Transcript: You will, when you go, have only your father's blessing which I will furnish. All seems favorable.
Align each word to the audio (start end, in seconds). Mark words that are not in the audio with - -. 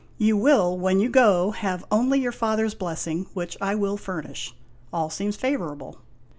You 0.17 0.35
will, 0.35 0.79
when 0.79 0.99
you 0.99 1.09
go, 1.09 1.51
have 1.51 1.85
only 1.91 2.19
your 2.19 2.31
father's 2.31 2.73
blessing 2.73 3.27
which 3.35 3.55
I 3.61 3.75
will 3.75 3.97
furnish. 3.97 4.55
All 4.91 5.11
seems 5.11 5.35
favorable. 5.35 5.99